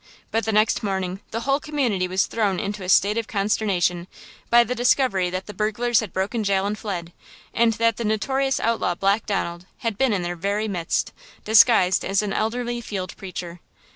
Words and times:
But 0.31 0.45
the 0.45 0.51
next 0.51 0.81
morning 0.81 1.19
the 1.29 1.41
whole 1.41 1.59
community 1.59 2.07
was 2.07 2.25
thrown 2.25 2.59
into 2.59 2.81
a 2.83 2.89
state 2.89 3.19
of 3.19 3.27
consternation 3.27 4.07
by 4.49 4.63
the 4.63 4.73
discovery 4.73 5.29
that 5.29 5.45
the 5.45 5.53
burglars 5.53 5.99
had 5.99 6.11
broken 6.11 6.43
jail 6.43 6.65
and 6.65 6.75
fled, 6.75 7.13
and 7.53 7.73
that 7.73 7.97
the 7.97 8.03
notorious 8.03 8.59
outlaw 8.59 8.95
Black 8.95 9.27
Donald 9.27 9.67
had 9.85 9.99
been 9.99 10.11
in 10.11 10.23
their 10.23 10.35
very 10.35 10.67
midst, 10.67 11.13
disguised 11.45 12.03
as 12.03 12.23
an 12.23 12.33
elderly 12.33 12.81
field 12.81 13.15
preacher. 13.15 13.59